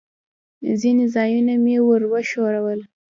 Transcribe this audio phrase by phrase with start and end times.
[0.81, 2.79] ځینې ځایونه مې ور وښوول.